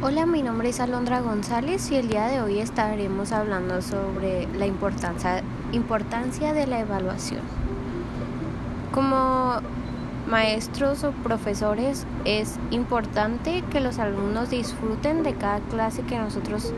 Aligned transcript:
Hola, 0.00 0.26
mi 0.26 0.44
nombre 0.44 0.68
es 0.68 0.78
Alondra 0.78 1.20
González 1.22 1.90
y 1.90 1.96
el 1.96 2.06
día 2.06 2.28
de 2.28 2.40
hoy 2.40 2.60
estaremos 2.60 3.32
hablando 3.32 3.82
sobre 3.82 4.46
la 4.56 4.64
importancia, 4.64 5.42
importancia 5.72 6.52
de 6.52 6.68
la 6.68 6.78
evaluación. 6.78 7.40
Como 8.92 9.56
maestros 10.28 11.02
o 11.02 11.10
profesores 11.10 12.06
es 12.24 12.60
importante 12.70 13.64
que 13.72 13.80
los 13.80 13.98
alumnos 13.98 14.50
disfruten 14.50 15.24
de 15.24 15.34
cada 15.34 15.58
clase 15.58 16.02
que 16.02 16.16
nosotros 16.16 16.72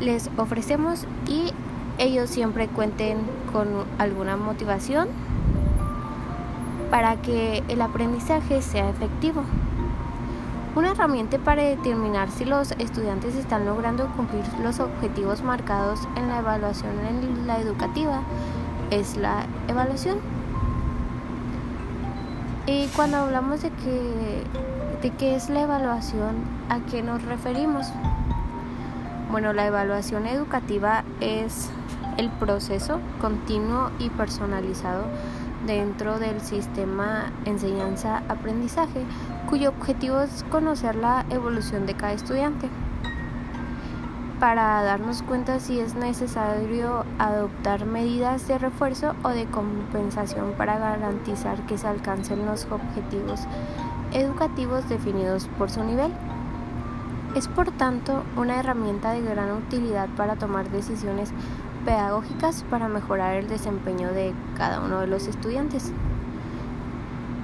les 0.00 0.28
ofrecemos 0.36 1.06
y 1.26 1.54
ellos 1.96 2.28
siempre 2.28 2.68
cuenten 2.68 3.16
con 3.50 3.66
alguna 3.96 4.36
motivación 4.36 5.08
para 6.90 7.16
que 7.16 7.64
el 7.68 7.80
aprendizaje 7.80 8.60
sea 8.60 8.90
efectivo. 8.90 9.42
Una 10.76 10.90
herramienta 10.90 11.38
para 11.38 11.62
determinar 11.62 12.30
si 12.30 12.44
los 12.44 12.72
estudiantes 12.72 13.34
están 13.34 13.64
logrando 13.64 14.08
cumplir 14.14 14.44
los 14.62 14.78
objetivos 14.78 15.42
marcados 15.42 16.06
en 16.16 16.28
la 16.28 16.40
evaluación 16.40 16.92
en 17.08 17.46
la 17.46 17.58
educativa 17.58 18.20
es 18.90 19.16
la 19.16 19.46
evaluación. 19.68 20.18
Y 22.66 22.88
cuando 22.88 23.16
hablamos 23.16 23.62
de 23.62 23.70
que 23.70 24.42
de 25.00 25.10
qué 25.16 25.34
es 25.34 25.48
la 25.48 25.62
evaluación, 25.62 26.34
¿a 26.68 26.80
qué 26.80 27.02
nos 27.02 27.22
referimos? 27.22 27.86
Bueno, 29.30 29.54
la 29.54 29.66
evaluación 29.66 30.26
educativa 30.26 31.04
es 31.20 31.70
el 32.18 32.28
proceso 32.28 33.00
continuo 33.18 33.92
y 33.98 34.10
personalizado 34.10 35.04
dentro 35.64 36.18
del 36.18 36.40
sistema 36.40 37.32
enseñanza-aprendizaje, 37.44 39.04
cuyo 39.48 39.70
objetivo 39.70 40.20
es 40.20 40.44
conocer 40.50 40.96
la 40.96 41.24
evolución 41.30 41.86
de 41.86 41.94
cada 41.94 42.12
estudiante 42.12 42.68
para 44.38 44.82
darnos 44.82 45.22
cuenta 45.22 45.60
si 45.60 45.80
es 45.80 45.94
necesario 45.94 47.04
adoptar 47.18 47.86
medidas 47.86 48.46
de 48.48 48.58
refuerzo 48.58 49.14
o 49.22 49.30
de 49.30 49.46
compensación 49.46 50.52
para 50.58 50.78
garantizar 50.78 51.64
que 51.66 51.78
se 51.78 51.88
alcancen 51.88 52.44
los 52.44 52.66
objetivos 52.70 53.40
educativos 54.12 54.88
definidos 54.88 55.48
por 55.58 55.70
su 55.70 55.82
nivel. 55.84 56.12
Es 57.34 57.48
por 57.48 57.70
tanto 57.70 58.24
una 58.36 58.58
herramienta 58.60 59.12
de 59.12 59.22
gran 59.22 59.50
utilidad 59.52 60.08
para 60.16 60.36
tomar 60.36 60.70
decisiones 60.70 61.32
pedagógicas 61.86 62.64
para 62.68 62.88
mejorar 62.88 63.36
el 63.36 63.48
desempeño 63.48 64.12
de 64.12 64.34
cada 64.58 64.80
uno 64.80 65.00
de 65.00 65.06
los 65.06 65.28
estudiantes. 65.28 65.92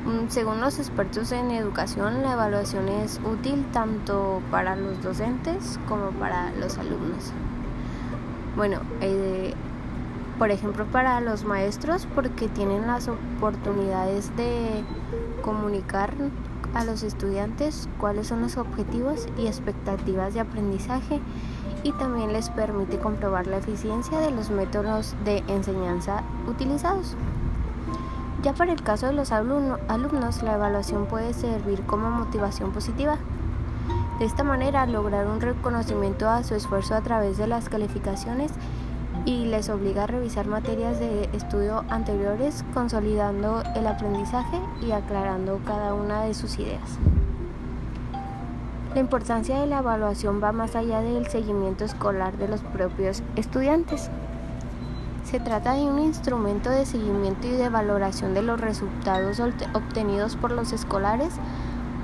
Mm, 0.04 0.28
según 0.28 0.60
los 0.60 0.80
expertos 0.80 1.30
en 1.30 1.52
educación, 1.52 2.22
la 2.22 2.32
evaluación 2.32 2.88
es 2.88 3.20
útil 3.24 3.64
tanto 3.72 4.42
para 4.50 4.74
los 4.74 5.00
docentes 5.00 5.78
como 5.88 6.10
para 6.10 6.50
los 6.58 6.76
alumnos. 6.76 7.32
Bueno, 8.56 8.80
eh, 9.00 9.54
por 10.38 10.50
ejemplo, 10.50 10.86
para 10.86 11.20
los 11.20 11.44
maestros 11.44 12.08
porque 12.12 12.48
tienen 12.48 12.88
las 12.88 13.06
oportunidades 13.06 14.36
de 14.36 14.82
comunicar 15.42 16.12
a 16.74 16.84
los 16.84 17.02
estudiantes 17.02 17.88
cuáles 17.98 18.28
son 18.28 18.42
los 18.42 18.56
objetivos 18.56 19.28
y 19.38 19.46
expectativas 19.46 20.34
de 20.34 20.40
aprendizaje 20.40 21.20
y 21.82 21.92
también 21.92 22.32
les 22.32 22.50
permite 22.50 22.98
comprobar 22.98 23.46
la 23.46 23.58
eficiencia 23.58 24.18
de 24.20 24.30
los 24.30 24.50
métodos 24.50 25.14
de 25.24 25.38
enseñanza 25.48 26.22
utilizados. 26.46 27.16
Ya 28.42 28.52
para 28.52 28.72
el 28.72 28.82
caso 28.82 29.06
de 29.06 29.12
los 29.12 29.30
alumnos, 29.30 30.42
la 30.42 30.54
evaluación 30.54 31.06
puede 31.06 31.32
servir 31.32 31.82
como 31.82 32.10
motivación 32.10 32.72
positiva. 32.72 33.16
De 34.18 34.24
esta 34.24 34.42
manera, 34.42 34.86
lograr 34.86 35.26
un 35.26 35.40
reconocimiento 35.40 36.28
a 36.28 36.42
su 36.42 36.54
esfuerzo 36.54 36.94
a 36.94 37.02
través 37.02 37.38
de 37.38 37.46
las 37.46 37.68
calificaciones 37.68 38.52
y 39.24 39.44
les 39.44 39.68
obliga 39.68 40.04
a 40.04 40.06
revisar 40.06 40.46
materias 40.46 40.98
de 40.98 41.28
estudio 41.32 41.84
anteriores, 41.88 42.64
consolidando 42.74 43.62
el 43.76 43.86
aprendizaje 43.86 44.58
y 44.80 44.92
aclarando 44.92 45.60
cada 45.64 45.94
una 45.94 46.22
de 46.22 46.34
sus 46.34 46.58
ideas. 46.58 46.98
La 48.94 49.00
importancia 49.00 49.60
de 49.60 49.66
la 49.66 49.78
evaluación 49.78 50.42
va 50.42 50.52
más 50.52 50.76
allá 50.76 51.00
del 51.00 51.26
seguimiento 51.26 51.84
escolar 51.84 52.36
de 52.36 52.48
los 52.48 52.60
propios 52.60 53.22
estudiantes. 53.36 54.10
Se 55.24 55.40
trata 55.40 55.74
de 55.74 55.84
un 55.84 55.98
instrumento 56.00 56.68
de 56.68 56.84
seguimiento 56.84 57.46
y 57.46 57.52
de 57.52 57.68
valoración 57.68 58.34
de 58.34 58.42
los 58.42 58.60
resultados 58.60 59.40
obtenidos 59.40 60.36
por 60.36 60.50
los 60.50 60.72
escolares 60.72 61.32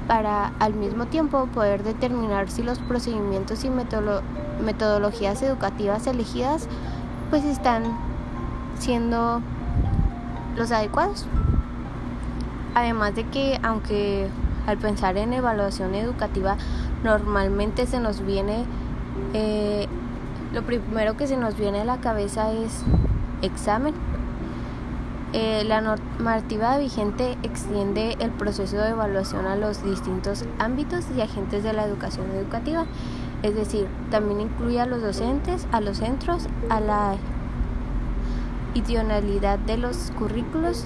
para 0.06 0.52
al 0.60 0.72
mismo 0.72 1.06
tiempo 1.06 1.46
poder 1.52 1.82
determinar 1.82 2.50
si 2.50 2.62
los 2.62 2.78
procedimientos 2.78 3.64
y 3.64 3.70
metodologías 3.70 5.42
educativas 5.42 6.06
elegidas 6.06 6.68
pues 7.30 7.44
están 7.44 7.84
siendo 8.78 9.40
los 10.56 10.70
adecuados. 10.72 11.26
Además 12.74 13.14
de 13.14 13.24
que 13.24 13.58
aunque 13.62 14.28
al 14.66 14.78
pensar 14.78 15.16
en 15.16 15.32
evaluación 15.32 15.94
educativa, 15.94 16.56
normalmente 17.02 17.86
se 17.86 18.00
nos 18.00 18.24
viene, 18.24 18.64
eh, 19.32 19.86
lo 20.52 20.62
primero 20.62 21.16
que 21.16 21.26
se 21.26 21.36
nos 21.36 21.56
viene 21.56 21.80
a 21.80 21.84
la 21.84 21.98
cabeza 21.98 22.52
es 22.52 22.82
examen. 23.42 23.94
Eh, 25.32 25.64
la 25.66 25.82
normativa 25.82 26.78
vigente 26.78 27.36
extiende 27.42 28.16
el 28.18 28.30
proceso 28.30 28.78
de 28.78 28.90
evaluación 28.90 29.46
a 29.46 29.56
los 29.56 29.84
distintos 29.84 30.44
ámbitos 30.58 31.04
y 31.16 31.20
agentes 31.20 31.62
de 31.62 31.74
la 31.74 31.84
educación 31.84 32.30
educativa, 32.30 32.86
es 33.42 33.54
decir, 33.54 33.86
también 34.10 34.40
incluye 34.40 34.80
a 34.80 34.86
los 34.86 35.02
docentes, 35.02 35.66
a 35.72 35.80
los 35.80 35.98
centros, 35.98 36.46
a 36.70 36.80
la 36.80 37.16
idealidad 38.74 39.58
de 39.58 39.76
los 39.76 40.12
currículos 40.18 40.84